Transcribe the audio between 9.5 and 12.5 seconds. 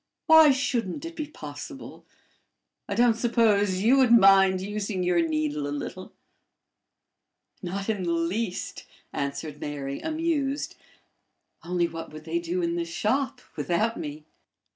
Mary, amused. "Only what would they